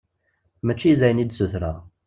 [0.65, 1.77] Mačči d ayen i d-sutreɣ.